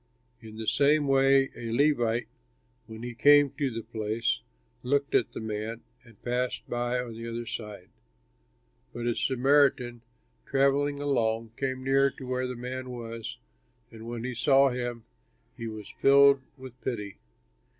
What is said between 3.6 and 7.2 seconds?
the place, looked at the man and passed by on